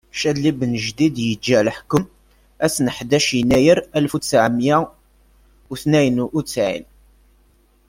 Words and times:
Cadli 0.19 0.51
Benǧdid 0.59 1.15
yeǧǧa 1.27 1.59
leḥkum 1.67 2.03
ass 2.65 2.75
n 2.85 2.87
ḥdac 2.95 3.27
yennayer 3.37 3.79
alef 3.95 4.13
utseɛ 4.17 4.45
meyya 4.55 4.77
utnayen 5.73 6.17
utesɛin. 6.37 6.85